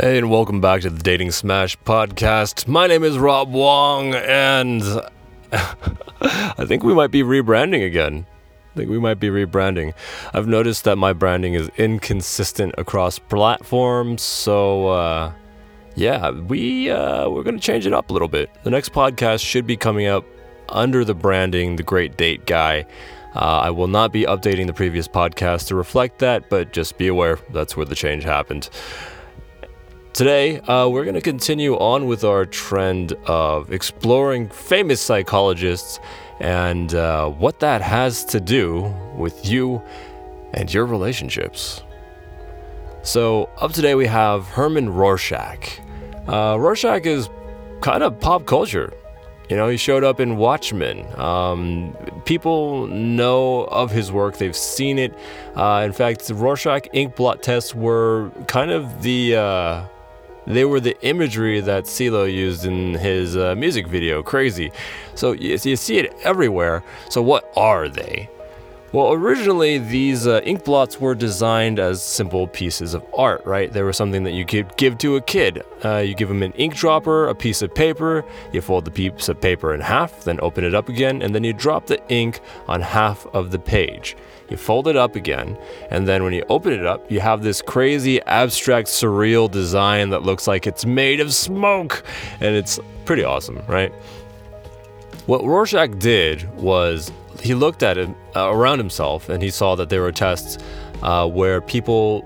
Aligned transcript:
Hey, 0.00 0.16
and 0.16 0.30
welcome 0.30 0.60
back 0.60 0.82
to 0.82 0.90
the 0.90 1.02
Dating 1.02 1.32
Smash 1.32 1.76
podcast. 1.78 2.68
My 2.68 2.86
name 2.86 3.02
is 3.02 3.18
Rob 3.18 3.50
Wong, 3.50 4.14
and 4.14 4.80
I 5.50 6.64
think 6.66 6.84
we 6.84 6.94
might 6.94 7.10
be 7.10 7.24
rebranding 7.24 7.84
again. 7.84 8.24
I 8.72 8.76
think 8.76 8.90
we 8.90 9.00
might 9.00 9.18
be 9.18 9.26
rebranding. 9.26 9.94
I've 10.32 10.46
noticed 10.46 10.84
that 10.84 10.98
my 10.98 11.12
branding 11.12 11.54
is 11.54 11.68
inconsistent 11.78 12.76
across 12.78 13.18
platforms, 13.18 14.22
so 14.22 14.86
uh, 14.86 15.32
yeah, 15.96 16.30
we 16.30 16.90
uh, 16.90 17.28
we're 17.28 17.42
gonna 17.42 17.58
change 17.58 17.84
it 17.84 17.92
up 17.92 18.10
a 18.10 18.12
little 18.12 18.28
bit. 18.28 18.50
The 18.62 18.70
next 18.70 18.92
podcast 18.92 19.44
should 19.44 19.66
be 19.66 19.76
coming 19.76 20.06
up 20.06 20.24
under 20.68 21.04
the 21.04 21.14
branding, 21.14 21.74
the 21.74 21.82
Great 21.82 22.16
Date 22.16 22.46
Guy. 22.46 22.86
Uh, 23.34 23.62
I 23.64 23.70
will 23.70 23.88
not 23.88 24.12
be 24.12 24.22
updating 24.22 24.68
the 24.68 24.72
previous 24.72 25.08
podcast 25.08 25.66
to 25.66 25.74
reflect 25.74 26.20
that, 26.20 26.48
but 26.48 26.72
just 26.72 26.98
be 26.98 27.08
aware 27.08 27.40
that's 27.50 27.76
where 27.76 27.84
the 27.84 27.96
change 27.96 28.22
happened. 28.22 28.70
Today, 30.18 30.58
uh, 30.62 30.88
we're 30.88 31.04
going 31.04 31.14
to 31.14 31.20
continue 31.20 31.76
on 31.76 32.06
with 32.06 32.24
our 32.24 32.44
trend 32.44 33.12
of 33.26 33.72
exploring 33.72 34.48
famous 34.48 35.00
psychologists 35.00 36.00
and 36.40 36.92
uh, 36.92 37.28
what 37.28 37.60
that 37.60 37.82
has 37.82 38.24
to 38.24 38.40
do 38.40 38.92
with 39.14 39.46
you 39.46 39.80
and 40.54 40.74
your 40.74 40.86
relationships. 40.86 41.84
So, 43.02 43.48
up 43.58 43.70
today, 43.70 43.94
we 43.94 44.08
have 44.08 44.48
Hermann 44.48 44.88
Rorschach. 44.88 45.78
Uh, 46.26 46.56
Rorschach 46.58 47.06
is 47.06 47.30
kind 47.80 48.02
of 48.02 48.18
pop 48.18 48.44
culture. 48.44 48.92
You 49.48 49.56
know, 49.56 49.68
he 49.68 49.76
showed 49.76 50.02
up 50.02 50.18
in 50.18 50.36
Watchmen. 50.36 51.06
Um, 51.16 51.96
people 52.24 52.88
know 52.88 53.66
of 53.66 53.92
his 53.92 54.10
work, 54.10 54.38
they've 54.38 54.56
seen 54.56 54.98
it. 54.98 55.16
Uh, 55.54 55.84
in 55.86 55.92
fact, 55.92 56.26
the 56.26 56.34
Rorschach 56.34 56.88
ink 56.92 57.14
blot 57.14 57.40
tests 57.40 57.72
were 57.72 58.32
kind 58.48 58.72
of 58.72 59.04
the 59.04 59.36
uh, 59.36 59.84
they 60.48 60.64
were 60.64 60.80
the 60.80 60.96
imagery 61.02 61.60
that 61.60 61.84
CeeLo 61.84 62.32
used 62.32 62.64
in 62.64 62.94
his 62.94 63.36
uh, 63.36 63.54
music 63.54 63.86
video, 63.86 64.22
Crazy. 64.22 64.72
So 65.14 65.32
you, 65.32 65.58
you 65.62 65.76
see 65.76 65.98
it 65.98 66.14
everywhere. 66.22 66.82
So, 67.10 67.22
what 67.22 67.52
are 67.56 67.88
they? 67.88 68.30
Well, 68.90 69.12
originally, 69.12 69.76
these 69.76 70.26
uh, 70.26 70.40
ink 70.44 70.64
blots 70.64 70.98
were 70.98 71.14
designed 71.14 71.78
as 71.78 72.02
simple 72.02 72.46
pieces 72.46 72.94
of 72.94 73.04
art, 73.14 73.44
right? 73.44 73.70
They 73.70 73.82
were 73.82 73.92
something 73.92 74.22
that 74.24 74.32
you 74.32 74.46
could 74.46 74.74
give 74.78 74.96
to 74.98 75.16
a 75.16 75.20
kid. 75.20 75.62
Uh, 75.84 75.98
you 75.98 76.14
give 76.14 76.28
them 76.28 76.42
an 76.42 76.52
ink 76.52 76.74
dropper, 76.74 77.28
a 77.28 77.34
piece 77.34 77.60
of 77.60 77.74
paper, 77.74 78.24
you 78.50 78.62
fold 78.62 78.86
the 78.86 78.90
piece 78.90 79.28
of 79.28 79.42
paper 79.42 79.74
in 79.74 79.82
half, 79.82 80.24
then 80.24 80.38
open 80.40 80.64
it 80.64 80.74
up 80.74 80.88
again, 80.88 81.20
and 81.20 81.34
then 81.34 81.44
you 81.44 81.52
drop 81.52 81.84
the 81.86 82.00
ink 82.10 82.40
on 82.66 82.80
half 82.80 83.26
of 83.34 83.50
the 83.50 83.58
page. 83.58 84.16
You 84.48 84.56
fold 84.56 84.88
it 84.88 84.96
up 84.96 85.16
again, 85.16 85.58
and 85.90 86.08
then 86.08 86.24
when 86.24 86.32
you 86.32 86.42
open 86.48 86.72
it 86.72 86.86
up, 86.86 87.10
you 87.12 87.20
have 87.20 87.42
this 87.42 87.60
crazy, 87.60 88.22
abstract, 88.22 88.88
surreal 88.88 89.50
design 89.50 90.08
that 90.10 90.22
looks 90.22 90.46
like 90.46 90.66
it's 90.66 90.86
made 90.86 91.20
of 91.20 91.34
smoke, 91.34 92.02
and 92.40 92.56
it's 92.56 92.80
pretty 93.04 93.22
awesome, 93.22 93.62
right? 93.68 93.92
What 95.28 95.44
Rorschach 95.44 95.98
did 95.98 96.50
was 96.56 97.12
he 97.42 97.52
looked 97.52 97.82
at 97.82 97.98
it 97.98 98.08
uh, 98.34 98.48
around 98.50 98.78
himself 98.78 99.28
and 99.28 99.42
he 99.42 99.50
saw 99.50 99.74
that 99.74 99.90
there 99.90 100.00
were 100.00 100.10
tests 100.10 100.56
uh, 101.02 101.28
where 101.28 101.60
people 101.60 102.24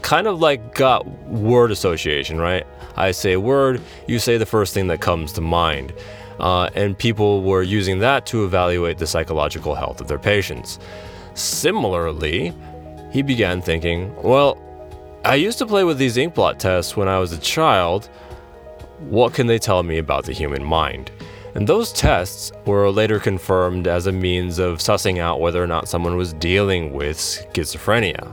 kind 0.00 0.26
of 0.26 0.40
like 0.40 0.74
got 0.74 1.06
word 1.28 1.70
association, 1.70 2.38
right? 2.38 2.66
I 2.96 3.10
say 3.10 3.32
a 3.32 3.40
word, 3.40 3.82
you 4.08 4.18
say 4.18 4.38
the 4.38 4.46
first 4.46 4.72
thing 4.72 4.86
that 4.86 5.02
comes 5.02 5.30
to 5.34 5.42
mind. 5.42 5.92
Uh, 6.40 6.70
and 6.74 6.96
people 6.96 7.42
were 7.42 7.62
using 7.62 7.98
that 7.98 8.24
to 8.28 8.46
evaluate 8.46 8.96
the 8.96 9.06
psychological 9.06 9.74
health 9.74 10.00
of 10.00 10.08
their 10.08 10.18
patients. 10.18 10.78
Similarly, 11.34 12.54
he 13.10 13.20
began 13.20 13.60
thinking, 13.60 14.10
well, 14.22 14.56
I 15.26 15.34
used 15.34 15.58
to 15.58 15.66
play 15.66 15.84
with 15.84 15.98
these 15.98 16.16
ink 16.16 16.32
blot 16.32 16.58
tests 16.58 16.96
when 16.96 17.08
I 17.08 17.18
was 17.18 17.32
a 17.32 17.38
child. 17.38 18.06
What 19.00 19.34
can 19.34 19.48
they 19.48 19.58
tell 19.58 19.82
me 19.82 19.98
about 19.98 20.24
the 20.24 20.32
human 20.32 20.64
mind? 20.64 21.10
And 21.54 21.66
those 21.66 21.92
tests 21.92 22.50
were 22.64 22.90
later 22.90 23.18
confirmed 23.18 23.86
as 23.86 24.06
a 24.06 24.12
means 24.12 24.58
of 24.58 24.78
sussing 24.78 25.18
out 25.18 25.40
whether 25.40 25.62
or 25.62 25.66
not 25.66 25.88
someone 25.88 26.16
was 26.16 26.32
dealing 26.34 26.92
with 26.92 27.18
schizophrenia. 27.18 28.26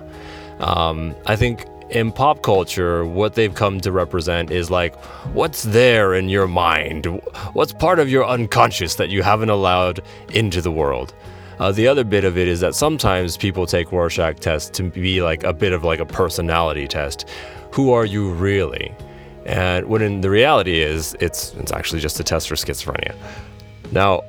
Um, 0.62 1.16
I 1.26 1.36
think 1.36 1.66
in 1.90 2.12
pop 2.12 2.44
culture, 2.44 3.06
what 3.06 3.34
they've 3.34 3.54
come 3.54 3.82
to 3.82 3.92
represent 3.92 4.52
is 4.52 4.70
like, 4.70 4.96
what's 5.34 5.64
there 5.64 6.14
in 6.14 6.30
your 6.30 6.48
mind? 6.48 7.06
What's 7.54 7.74
part 7.74 8.00
of 8.00 8.10
your 8.10 8.26
unconscious 8.26 8.96
that 8.96 9.10
you 9.10 9.24
haven't 9.24 9.50
allowed 9.50 10.02
into 10.30 10.62
the 10.62 10.72
world? 10.72 11.14
Uh, 11.60 11.74
the 11.74 11.88
other 11.88 12.06
bit 12.06 12.24
of 12.24 12.38
it 12.38 12.48
is 12.48 12.62
that 12.62 12.74
sometimes 12.74 13.36
people 13.36 13.66
take 13.66 13.92
Rorschach 13.92 14.40
tests 14.40 14.70
to 14.78 14.84
be 14.84 15.22
like 15.22 15.44
a 15.44 15.52
bit 15.52 15.74
of 15.74 15.84
like 15.84 16.00
a 16.00 16.06
personality 16.06 16.88
test. 16.88 17.28
Who 17.74 17.92
are 17.92 18.06
you 18.06 18.32
really? 18.32 18.96
And 19.50 19.88
when 19.88 20.04
in 20.04 20.22
the 20.22 20.30
reality 20.30 20.80
is, 20.80 21.16
it's 21.20 21.56
it's 21.56 21.72
actually 21.72 22.02
just 22.02 22.20
a 22.20 22.24
test 22.24 22.48
for 22.48 22.56
schizophrenia. 22.56 23.16
Now, 23.92 24.22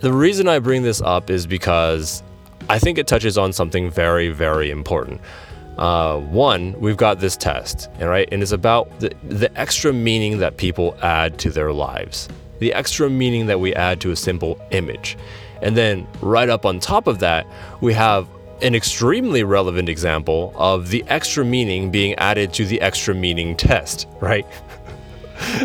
the 0.00 0.12
reason 0.12 0.48
I 0.48 0.58
bring 0.60 0.82
this 0.82 1.02
up 1.02 1.28
is 1.28 1.46
because 1.46 2.22
I 2.70 2.78
think 2.78 2.96
it 2.96 3.06
touches 3.06 3.36
on 3.36 3.52
something 3.52 3.90
very, 3.90 4.30
very 4.30 4.70
important. 4.70 5.20
Uh, 5.76 6.20
one, 6.20 6.74
we've 6.80 6.96
got 6.96 7.20
this 7.20 7.36
test, 7.36 7.90
right? 8.00 8.26
And 8.32 8.42
it's 8.42 8.52
about 8.52 8.98
the, 9.00 9.14
the 9.24 9.50
extra 9.60 9.92
meaning 9.92 10.38
that 10.38 10.56
people 10.56 10.96
add 11.02 11.38
to 11.40 11.50
their 11.50 11.70
lives, 11.70 12.26
the 12.60 12.72
extra 12.72 13.10
meaning 13.10 13.44
that 13.46 13.60
we 13.60 13.74
add 13.74 14.00
to 14.00 14.10
a 14.10 14.16
simple 14.16 14.58
image. 14.70 15.18
And 15.60 15.76
then 15.76 16.06
right 16.22 16.48
up 16.48 16.64
on 16.64 16.80
top 16.80 17.06
of 17.06 17.18
that, 17.18 17.46
we 17.82 17.92
have 17.92 18.26
an 18.62 18.74
extremely 18.74 19.42
relevant 19.42 19.88
example 19.88 20.52
of 20.56 20.88
the 20.88 21.04
extra 21.08 21.44
meaning 21.44 21.90
being 21.90 22.14
added 22.16 22.52
to 22.54 22.64
the 22.64 22.80
extra 22.80 23.14
meaning 23.14 23.56
test, 23.56 24.06
right? 24.20 24.46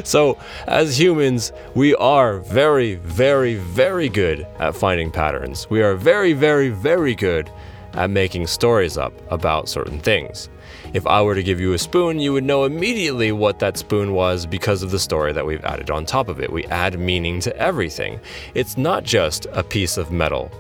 so, 0.04 0.38
as 0.68 1.00
humans, 1.00 1.52
we 1.74 1.96
are 1.96 2.40
very, 2.40 2.96
very, 2.96 3.56
very 3.56 4.10
good 4.10 4.48
at 4.60 4.76
finding 4.76 5.12
patterns. 5.12 5.70
We 5.70 5.82
are 5.82 5.96
very, 5.96 6.34
very, 6.34 6.70
very 6.70 7.16
good 7.16 7.50
at 7.94 8.10
making 8.10 8.48
stories 8.48 8.98
up 8.98 9.14
about 9.32 9.70
certain 9.70 10.00
things. 10.00 10.50
If 10.94 11.06
I 11.08 11.22
were 11.22 11.36
to 11.36 11.44
give 11.44 11.60
you 11.60 11.74
a 11.74 11.78
spoon, 11.78 12.20
you 12.20 12.32
would 12.34 12.44
know 12.44 12.64
immediately 12.64 13.32
what 13.32 13.60
that 13.60 13.78
spoon 13.78 14.14
was 14.14 14.46
because 14.46 14.82
of 14.82 14.92
the 14.92 15.00
story 15.00 15.34
that 15.34 15.46
we've 15.46 15.64
added 15.66 15.90
on 15.90 16.06
top 16.06 16.30
of 16.30 16.40
it. 16.40 16.52
We 16.52 16.66
add 16.66 17.00
meaning 17.00 17.40
to 17.42 17.58
everything. 17.58 18.20
It's 18.54 18.78
not 18.78 19.04
just 19.04 19.46
a 19.52 19.64
piece 19.64 19.98
of 19.98 20.12
metal 20.12 20.52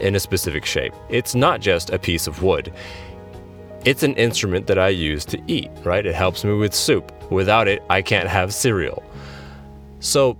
in 0.00 0.14
a 0.14 0.20
specific 0.20 0.64
shape, 0.64 0.94
it's 1.08 1.34
not 1.34 1.60
just 1.60 1.90
a 1.90 1.98
piece 1.98 2.26
of 2.26 2.42
wood. 2.42 2.72
It's 3.84 4.02
an 4.02 4.14
instrument 4.14 4.66
that 4.66 4.78
I 4.78 4.88
use 4.88 5.24
to 5.26 5.40
eat, 5.46 5.70
right? 5.84 6.04
It 6.04 6.14
helps 6.14 6.44
me 6.44 6.52
with 6.54 6.74
soup. 6.74 7.12
Without 7.30 7.68
it, 7.68 7.82
I 7.88 8.02
can't 8.02 8.28
have 8.28 8.52
cereal. 8.52 9.02
So, 10.00 10.36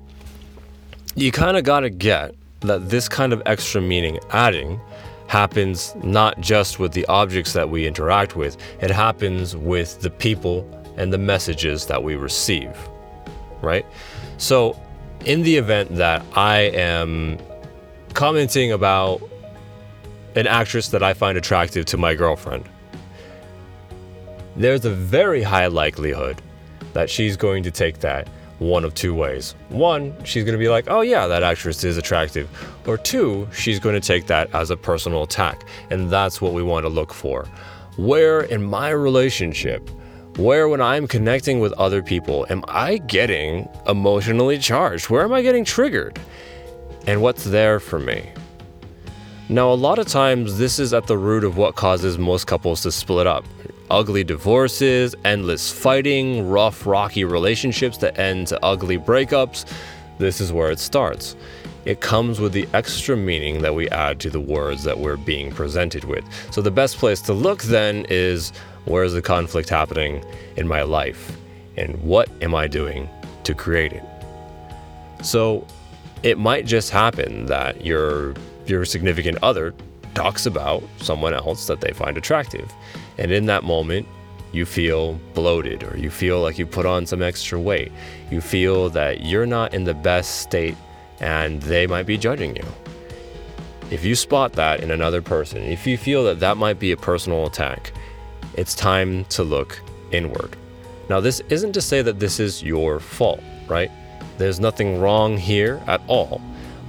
you 1.14 1.32
kind 1.32 1.56
of 1.56 1.64
got 1.64 1.80
to 1.80 1.90
get 1.90 2.34
that 2.60 2.88
this 2.90 3.08
kind 3.08 3.32
of 3.32 3.42
extra 3.46 3.80
meaning 3.80 4.18
adding 4.30 4.80
happens 5.28 5.94
not 6.02 6.40
just 6.40 6.78
with 6.78 6.92
the 6.92 7.06
objects 7.06 7.52
that 7.52 7.70
we 7.70 7.86
interact 7.86 8.36
with, 8.36 8.56
it 8.80 8.90
happens 8.90 9.56
with 9.56 10.00
the 10.00 10.10
people 10.10 10.68
and 10.96 11.12
the 11.12 11.18
messages 11.18 11.86
that 11.86 12.02
we 12.02 12.16
receive, 12.16 12.76
right? 13.62 13.86
So, 14.38 14.78
in 15.24 15.42
the 15.42 15.56
event 15.56 15.96
that 15.96 16.24
I 16.34 16.60
am 16.74 17.38
commenting 18.14 18.72
about 18.72 19.22
an 20.34 20.46
actress 20.46 20.88
that 20.88 21.02
I 21.02 21.14
find 21.14 21.36
attractive 21.36 21.84
to 21.86 21.96
my 21.96 22.14
girlfriend, 22.14 22.68
there's 24.56 24.84
a 24.84 24.90
very 24.90 25.42
high 25.42 25.66
likelihood 25.66 26.40
that 26.92 27.08
she's 27.08 27.36
going 27.36 27.62
to 27.62 27.70
take 27.70 28.00
that 28.00 28.28
one 28.58 28.84
of 28.84 28.94
two 28.94 29.14
ways. 29.14 29.54
One, 29.70 30.14
she's 30.24 30.44
going 30.44 30.52
to 30.52 30.58
be 30.58 30.68
like, 30.68 30.84
oh, 30.88 31.00
yeah, 31.00 31.26
that 31.26 31.42
actress 31.42 31.82
is 31.82 31.96
attractive. 31.96 32.48
Or 32.86 32.98
two, 32.98 33.48
she's 33.52 33.80
going 33.80 33.94
to 33.98 34.06
take 34.06 34.26
that 34.26 34.54
as 34.54 34.70
a 34.70 34.76
personal 34.76 35.22
attack. 35.22 35.66
And 35.90 36.10
that's 36.10 36.40
what 36.40 36.52
we 36.52 36.62
want 36.62 36.84
to 36.84 36.90
look 36.90 37.12
for. 37.12 37.46
Where 37.96 38.42
in 38.42 38.62
my 38.62 38.90
relationship, 38.90 39.88
where 40.36 40.68
when 40.68 40.80
I'm 40.80 41.08
connecting 41.08 41.60
with 41.60 41.72
other 41.72 42.02
people, 42.02 42.46
am 42.50 42.62
I 42.68 42.98
getting 42.98 43.68
emotionally 43.86 44.58
charged? 44.58 45.08
Where 45.08 45.22
am 45.22 45.32
I 45.32 45.42
getting 45.42 45.64
triggered? 45.64 46.20
And 47.06 47.22
what's 47.22 47.44
there 47.44 47.80
for 47.80 47.98
me? 47.98 48.30
Now, 49.50 49.72
a 49.72 49.74
lot 49.74 49.98
of 49.98 50.06
times, 50.06 50.58
this 50.58 50.78
is 50.78 50.94
at 50.94 51.08
the 51.08 51.18
root 51.18 51.42
of 51.42 51.56
what 51.56 51.74
causes 51.74 52.18
most 52.18 52.46
couples 52.46 52.82
to 52.82 52.92
split 52.92 53.26
up 53.26 53.44
ugly 53.90 54.22
divorces, 54.22 55.16
endless 55.24 55.72
fighting, 55.72 56.48
rough, 56.48 56.86
rocky 56.86 57.24
relationships 57.24 57.98
that 57.98 58.16
end 58.16 58.46
to 58.46 58.64
ugly 58.64 58.96
breakups. 58.96 59.68
This 60.18 60.40
is 60.40 60.52
where 60.52 60.70
it 60.70 60.78
starts. 60.78 61.34
It 61.84 62.00
comes 62.00 62.38
with 62.38 62.52
the 62.52 62.68
extra 62.74 63.16
meaning 63.16 63.62
that 63.62 63.74
we 63.74 63.90
add 63.90 64.20
to 64.20 64.30
the 64.30 64.38
words 64.38 64.84
that 64.84 65.00
we're 65.00 65.16
being 65.16 65.50
presented 65.50 66.04
with. 66.04 66.24
So, 66.52 66.62
the 66.62 66.70
best 66.70 66.98
place 66.98 67.20
to 67.22 67.32
look 67.32 67.62
then 67.64 68.06
is 68.08 68.52
where's 68.84 69.14
the 69.14 69.22
conflict 69.22 69.68
happening 69.68 70.24
in 70.54 70.68
my 70.68 70.82
life? 70.82 71.36
And 71.76 72.00
what 72.04 72.28
am 72.40 72.54
I 72.54 72.68
doing 72.68 73.08
to 73.42 73.52
create 73.56 73.94
it? 73.94 74.04
So, 75.24 75.66
it 76.22 76.38
might 76.38 76.66
just 76.66 76.90
happen 76.90 77.46
that 77.46 77.84
your 77.84 78.34
your 78.70 78.84
significant 78.84 79.38
other 79.42 79.74
talks 80.14 80.46
about 80.46 80.82
someone 80.98 81.34
else 81.34 81.66
that 81.66 81.80
they 81.80 81.92
find 81.92 82.16
attractive. 82.16 82.72
And 83.18 83.30
in 83.30 83.46
that 83.46 83.64
moment, 83.64 84.06
you 84.52 84.64
feel 84.64 85.14
bloated 85.34 85.82
or 85.84 85.96
you 85.96 86.10
feel 86.10 86.40
like 86.40 86.58
you 86.58 86.66
put 86.66 86.86
on 86.86 87.06
some 87.06 87.22
extra 87.22 87.60
weight. 87.60 87.92
You 88.30 88.40
feel 88.40 88.90
that 88.90 89.24
you're 89.24 89.46
not 89.46 89.74
in 89.74 89.84
the 89.84 89.94
best 89.94 90.40
state 90.40 90.76
and 91.20 91.60
they 91.62 91.86
might 91.86 92.06
be 92.06 92.16
judging 92.16 92.56
you. 92.56 92.64
If 93.90 94.04
you 94.04 94.14
spot 94.14 94.52
that 94.54 94.80
in 94.80 94.90
another 94.90 95.20
person, 95.20 95.62
if 95.62 95.86
you 95.86 95.98
feel 95.98 96.24
that 96.24 96.40
that 96.40 96.56
might 96.56 96.78
be 96.78 96.92
a 96.92 96.96
personal 96.96 97.46
attack, 97.46 97.92
it's 98.54 98.74
time 98.74 99.24
to 99.26 99.42
look 99.42 99.80
inward. 100.12 100.56
Now, 101.08 101.20
this 101.20 101.40
isn't 101.48 101.72
to 101.72 101.80
say 101.80 102.02
that 102.02 102.20
this 102.20 102.38
is 102.38 102.62
your 102.62 103.00
fault, 103.00 103.42
right? 103.68 103.90
There's 104.38 104.60
nothing 104.60 105.00
wrong 105.00 105.36
here 105.36 105.82
at 105.86 106.00
all. 106.06 106.40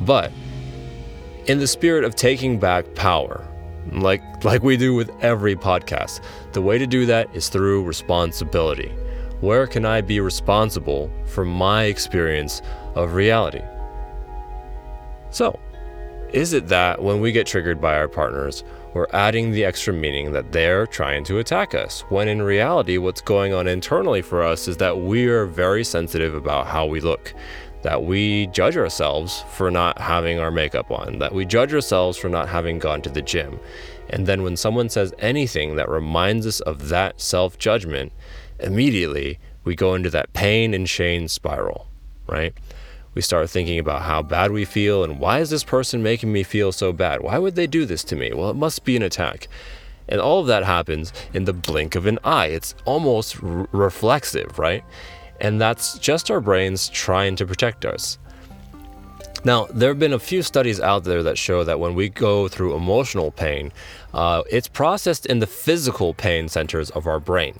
But 0.01 0.31
in 1.47 1.59
the 1.59 1.67
spirit 1.67 2.03
of 2.03 2.15
taking 2.15 2.59
back 2.59 2.93
power, 2.95 3.47
like 3.91 4.21
like 4.43 4.63
we 4.63 4.77
do 4.77 4.93
with 4.93 5.11
every 5.21 5.55
podcast. 5.55 6.21
The 6.53 6.61
way 6.61 6.77
to 6.77 6.88
do 6.88 7.05
that 7.07 7.33
is 7.35 7.49
through 7.49 7.83
responsibility. 7.83 8.89
Where 9.39 9.65
can 9.65 9.85
I 9.85 10.01
be 10.01 10.19
responsible 10.19 11.11
for 11.25 11.45
my 11.45 11.85
experience 11.85 12.61
of 12.95 13.13
reality? 13.13 13.61
So, 15.31 15.59
is 16.31 16.53
it 16.53 16.67
that 16.67 17.01
when 17.01 17.21
we 17.21 17.31
get 17.31 17.47
triggered 17.47 17.81
by 17.81 17.95
our 17.95 18.07
partners, 18.07 18.63
we're 18.93 19.07
adding 19.13 19.51
the 19.51 19.63
extra 19.63 19.93
meaning 19.93 20.33
that 20.33 20.51
they're 20.51 20.85
trying 20.85 21.23
to 21.23 21.39
attack 21.39 21.73
us, 21.73 22.01
when 22.09 22.27
in 22.27 22.41
reality, 22.41 22.97
what's 22.97 23.21
going 23.21 23.53
on 23.53 23.67
internally 23.67 24.21
for 24.21 24.43
us 24.43 24.67
is 24.67 24.77
that 24.77 24.99
we 24.99 25.27
are 25.27 25.45
very 25.45 25.83
sensitive 25.83 26.35
about 26.35 26.67
how 26.67 26.85
we 26.85 26.99
look 26.99 27.33
that 27.83 28.03
we 28.03 28.47
judge 28.47 28.77
ourselves 28.77 29.43
for 29.53 29.71
not 29.71 29.99
having 29.99 30.39
our 30.39 30.51
makeup 30.51 30.91
on, 30.91 31.19
that 31.19 31.33
we 31.33 31.45
judge 31.45 31.73
ourselves 31.73 32.17
for 32.17 32.29
not 32.29 32.49
having 32.49 32.79
gone 32.79 33.01
to 33.01 33.09
the 33.09 33.21
gym. 33.21 33.59
And 34.09 34.27
then 34.27 34.43
when 34.43 34.57
someone 34.57 34.89
says 34.89 35.13
anything 35.19 35.75
that 35.77 35.89
reminds 35.89 36.45
us 36.45 36.59
of 36.61 36.89
that 36.89 37.19
self 37.21 37.57
judgment, 37.57 38.11
immediately 38.59 39.39
we 39.63 39.75
go 39.75 39.95
into 39.95 40.09
that 40.09 40.33
pain 40.33 40.73
and 40.73 40.87
shame 40.87 41.27
spiral, 41.27 41.87
right? 42.27 42.53
We 43.13 43.21
start 43.21 43.49
thinking 43.49 43.79
about 43.79 44.03
how 44.03 44.21
bad 44.21 44.51
we 44.51 44.65
feel 44.65 45.03
and 45.03 45.19
why 45.19 45.39
is 45.39 45.49
this 45.49 45.63
person 45.63 46.01
making 46.01 46.31
me 46.31 46.43
feel 46.43 46.71
so 46.71 46.93
bad? 46.93 47.21
Why 47.21 47.37
would 47.37 47.55
they 47.55 47.67
do 47.67 47.85
this 47.85 48.03
to 48.05 48.15
me? 48.15 48.31
Well, 48.33 48.49
it 48.49 48.55
must 48.55 48.85
be 48.85 48.95
an 48.95 49.01
attack. 49.01 49.47
And 50.07 50.19
all 50.19 50.39
of 50.39 50.47
that 50.47 50.63
happens 50.63 51.13
in 51.33 51.45
the 51.45 51.53
blink 51.53 51.95
of 51.95 52.05
an 52.05 52.19
eye. 52.23 52.47
It's 52.47 52.75
almost 52.85 53.41
r- 53.43 53.67
reflexive, 53.71 54.57
right? 54.59 54.83
And 55.41 55.59
that's 55.59 55.99
just 55.99 56.31
our 56.31 56.39
brains 56.39 56.88
trying 56.88 57.35
to 57.35 57.45
protect 57.45 57.83
us. 57.83 58.17
Now, 59.43 59.65
there 59.65 59.89
have 59.89 59.97
been 59.97 60.13
a 60.13 60.19
few 60.19 60.43
studies 60.43 60.79
out 60.79 61.03
there 61.03 61.23
that 61.23 61.38
show 61.38 61.63
that 61.63 61.79
when 61.79 61.95
we 61.95 62.09
go 62.09 62.47
through 62.47 62.75
emotional 62.75 63.31
pain, 63.31 63.73
uh, 64.13 64.43
it's 64.51 64.67
processed 64.67 65.25
in 65.25 65.39
the 65.39 65.47
physical 65.47 66.13
pain 66.13 66.47
centers 66.47 66.91
of 66.91 67.07
our 67.07 67.19
brain. 67.19 67.59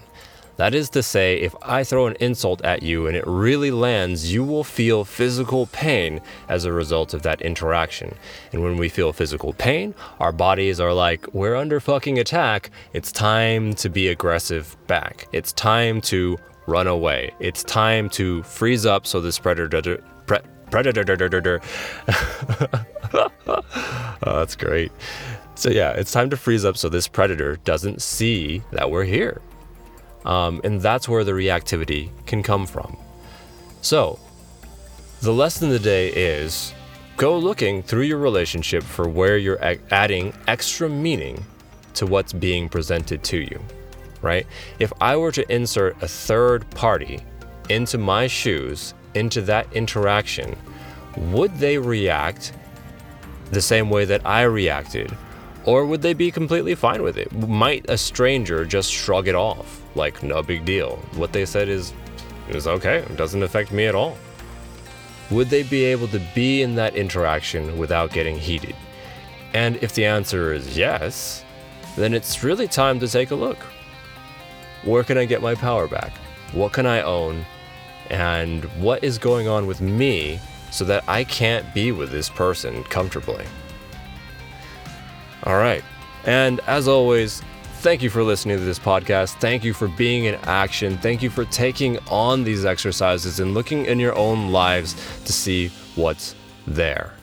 That 0.57 0.75
is 0.75 0.92
to 0.92 1.01
say, 1.01 1.38
if 1.39 1.56
I 1.63 1.83
throw 1.83 2.06
an 2.06 2.18
insult 2.19 2.63
at 2.63 2.83
you 2.83 3.07
and 3.07 3.18
it 3.18 3.24
really 3.25 3.72
lands, 3.72 4.31
you 4.31 4.44
will 4.44 4.63
feel 4.63 5.04
physical 5.04 5.66
pain 5.68 6.22
as 6.50 6.66
a 6.66 6.72
result 6.72 7.16
of 7.16 7.24
that 7.24 7.42
interaction. 7.42 8.13
And 8.54 8.62
when 8.62 8.78
we 8.78 8.88
feel 8.88 9.12
physical 9.12 9.54
pain, 9.54 9.95
our 10.19 10.31
bodies 10.31 10.80
are 10.80 10.94
like, 10.94 11.25
we're 11.33 11.56
under 11.56 11.80
fucking 11.80 12.19
attack. 12.19 12.69
It's 12.94 13.12
time 13.12 13.74
to 13.75 13.89
be 13.89 14.10
aggressive 14.10 14.78
back. 14.86 15.28
It's 15.31 15.51
time 15.51 16.00
to 16.01 16.38
run 16.68 16.88
away. 16.88 17.34
It's 17.40 17.63
time 17.63 18.10
to 18.12 18.44
freeze 18.44 18.86
up 18.86 19.06
so 19.06 19.22
this 19.22 19.40
predator. 19.40 20.04
Pre, 20.25 20.40
predator. 20.69 21.62
oh, 23.13 23.62
that's 24.24 24.56
great. 24.56 24.92
So, 25.56 25.69
yeah, 25.69 25.92
it's 25.92 26.12
time 26.12 26.30
to 26.30 26.38
freeze 26.38 26.66
up 26.66 26.78
so 26.78 26.90
this 26.90 27.08
predator 27.08 27.58
doesn't 27.58 28.02
see 28.02 28.63
that 28.72 28.90
we're 28.90 29.04
here. 29.04 29.42
Um, 30.25 30.62
and 30.63 30.81
that's 30.81 31.10
where 31.10 31.24
the 31.24 31.31
reactivity 31.31 32.10
can 32.25 32.44
come 32.44 32.66
from. 32.66 32.98
So, 33.81 34.19
the 35.22 35.34
lesson 35.34 35.68
of 35.68 35.74
the 35.74 35.80
day 35.80 36.10
is 36.10 36.74
go 37.18 37.38
looking 37.38 37.84
through 37.84 38.04
your 38.04 38.18
relationship 38.18 38.84
for 38.84 39.10
where 39.10 39.38
you're 39.38 39.60
adding 39.92 40.34
extra 40.48 40.90
meaning 40.90 41.44
to 41.96 42.06
what's 42.06 42.34
being 42.34 42.69
presented 42.69 43.24
to 43.24 43.38
you 43.38 43.60
right? 44.21 44.45
If 44.79 44.91
I 45.01 45.15
were 45.15 45.31
to 45.31 45.53
insert 45.53 46.01
a 46.01 46.07
third 46.07 46.69
party 46.71 47.19
into 47.69 47.97
my 47.97 48.27
shoes, 48.27 48.94
into 49.13 49.41
that 49.41 49.71
interaction, 49.73 50.56
would 51.18 51.56
they 51.57 51.77
react 51.77 52.53
the 53.51 53.62
same 53.62 53.89
way 53.89 54.06
that 54.06 54.25
I 54.25 54.44
reacted? 54.44 55.15
Or 55.65 55.85
would 55.85 56.01
they 56.01 56.13
be 56.13 56.31
completely 56.31 56.73
fine 56.73 57.03
with 57.03 57.18
it? 57.18 57.31
Might 57.33 57.85
a 57.89 57.97
stranger 57.97 58.65
just 58.65 58.91
shrug 58.91 59.27
it 59.27 59.35
off? 59.35 59.81
Like, 59.95 60.23
no 60.23 60.41
big 60.41 60.65
deal. 60.65 60.97
What 61.15 61.33
they 61.33 61.45
said 61.45 61.69
is, 61.69 61.94
is 62.50 62.68
okay, 62.68 63.00
it 63.00 63.18
doesn't 63.18 63.44
affect 63.44 63.71
me 63.71 63.85
at 63.85 63.95
all. 63.95 64.18
Would 65.29 65.50
they 65.50 65.63
be 65.63 65.85
able 65.85 66.07
to 66.09 66.21
be 66.33 66.62
in 66.62 66.75
that 66.75 66.95
interaction 66.95 67.77
without 67.77 68.12
getting 68.12 68.38
heated? 68.38 68.75
And 69.53 69.77
if 69.77 69.94
the 69.94 70.06
answer 70.06 70.53
is 70.53 70.77
yes, 70.77 71.44
then 71.95 72.13
it's 72.13 72.44
really 72.44 72.68
time 72.68 73.00
to 73.00 73.07
take 73.07 73.31
a 73.31 73.35
look. 73.35 73.59
Where 74.83 75.04
can 75.04 75.18
I 75.18 75.25
get 75.25 75.42
my 75.42 75.56
power 75.56 75.88
back? 75.88 76.13
What 76.54 76.74
can 76.74 76.86
I 76.86 77.01
own? 77.01 77.45
And 78.10 78.66
what 78.81 79.04
is 79.04 79.18
going 79.18 79.48
on 79.48 79.68
with 79.68 79.80
me 79.80 80.39
so 80.72 80.83
that 80.86 81.04
I 81.07 81.24
can't 81.24 81.74
be 81.74 81.92
with 81.92 82.12
this 82.12 82.30
person 82.30 82.83
comfortably? 82.86 83.45
All 85.44 85.57
right. 85.57 85.83
And 86.25 86.60
as 86.62 86.88
always, 86.88 87.42
thank 87.80 88.01
you 88.01 88.10
for 88.10 88.24
listening 88.24 88.57
to 88.57 88.63
this 88.63 88.80
podcast. 88.80 89.36
Thank 89.39 89.63
you 89.63 89.74
for 89.74 89.88
being 89.88 90.25
in 90.25 90.36
action. 90.44 90.98
Thank 90.98 91.22
you 91.22 91.30
for 91.30 91.45
taking 91.45 91.98
on 92.10 92.44
these 92.44 92.66
exercises 92.66 93.39
and 93.39 93.54
looking 93.54 93.86
in 93.86 94.00
your 94.00 94.16
own 94.16 94.51
lives 94.51 94.95
to 95.25 95.33
see 95.33 95.69
what's 95.95 96.36
there. 96.68 97.13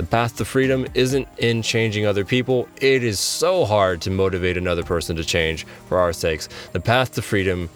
The 0.00 0.06
path 0.06 0.38
to 0.38 0.46
freedom 0.46 0.86
isn't 0.94 1.28
in 1.36 1.60
changing 1.60 2.06
other 2.06 2.24
people. 2.24 2.66
It 2.80 3.04
is 3.04 3.20
so 3.20 3.66
hard 3.66 4.00
to 4.00 4.10
motivate 4.10 4.56
another 4.56 4.82
person 4.82 5.14
to 5.16 5.24
change 5.24 5.66
for 5.90 5.98
our 5.98 6.14
sakes. 6.14 6.48
The 6.72 6.80
path 6.80 7.12
to 7.16 7.22
freedom 7.22 7.68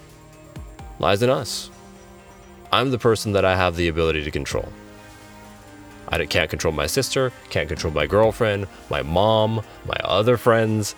lies 0.97 1.21
in 1.21 1.29
us. 1.29 1.69
I'm 2.71 2.89
the 2.89 2.97
person 2.97 3.33
that 3.33 3.45
I 3.45 3.55
have 3.55 3.75
the 3.75 3.89
ability 3.89 4.23
to 4.23 4.31
control. 4.31 4.67
I 6.09 6.25
can't 6.25 6.49
control 6.49 6.73
my 6.73 6.87
sister, 6.87 7.31
can't 7.51 7.69
control 7.69 7.93
my 7.93 8.07
girlfriend, 8.07 8.65
my 8.89 9.03
mom, 9.03 9.63
my 9.85 9.97
other 10.03 10.35
friends. 10.35 10.95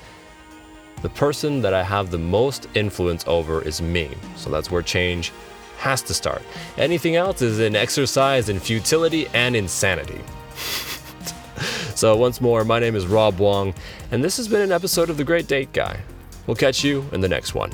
The 1.02 1.10
person 1.10 1.62
that 1.62 1.74
I 1.74 1.84
have 1.84 2.10
the 2.10 2.18
most 2.18 2.70
influence 2.74 3.26
over 3.28 3.62
is 3.62 3.82
me. 3.82 4.12
So 4.38 4.50
that's 4.50 4.72
where 4.72 4.82
change 4.82 5.34
has 5.80 6.02
to 6.04 6.14
start. 6.14 6.42
Anything 6.78 7.18
else 7.18 7.42
is 7.42 7.60
an 7.60 7.76
exercise 7.76 8.48
in 8.48 8.62
futility 8.62 9.28
and 9.34 9.58
insanity. 9.58 10.22
So, 11.98 12.16
once 12.16 12.40
more, 12.40 12.64
my 12.64 12.78
name 12.78 12.96
is 12.96 13.08
Rob 13.08 13.40
Wong, 13.40 13.74
and 14.12 14.24
this 14.24 14.38
has 14.38 14.48
been 14.48 14.62
an 14.62 14.72
episode 14.72 15.10
of 15.10 15.18
The 15.18 15.24
Great 15.24 15.48
Date 15.48 15.74
Guy. 15.74 16.00
We'll 16.46 16.56
catch 16.56 16.84
you 16.84 17.04
in 17.12 17.22
the 17.22 17.28
next 17.28 17.56
one. 17.56 17.72